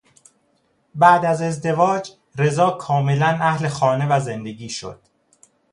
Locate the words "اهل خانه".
3.27-4.07